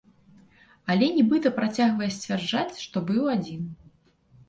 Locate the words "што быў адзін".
2.89-3.73